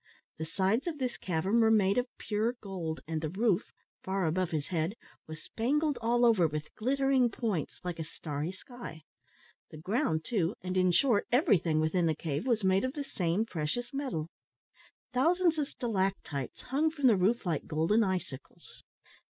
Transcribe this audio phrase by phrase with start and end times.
[0.39, 4.49] The sides of this cavern were made of pure gold, and the roof far above
[4.49, 4.95] his head
[5.27, 9.03] was spangled all over with glittering points, like a starry sky.
[9.69, 13.45] The ground, too, and, in short, everything within the cave, was made of the same
[13.45, 14.31] precious metal.
[15.13, 18.81] Thousands of stalactites hung from the roof like golden icicles.